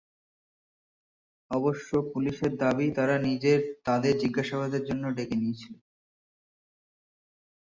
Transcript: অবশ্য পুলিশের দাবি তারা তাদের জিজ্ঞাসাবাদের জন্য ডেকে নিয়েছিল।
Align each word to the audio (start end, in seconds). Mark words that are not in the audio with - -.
অবশ্য 1.51 1.89
পুলিশের 2.11 2.51
দাবি 2.63 2.87
তারা 2.97 3.15
তাদের 3.85 4.13
জিজ্ঞাসাবাদের 4.21 4.83
জন্য 4.89 5.03
ডেকে 5.17 5.35
নিয়েছিল। 5.35 5.75